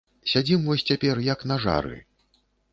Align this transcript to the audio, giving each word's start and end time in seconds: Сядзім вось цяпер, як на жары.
Сядзім 0.31 0.63
вось 0.69 0.85
цяпер, 0.89 1.21
як 1.29 1.39
на 1.53 1.61
жары. 1.69 1.97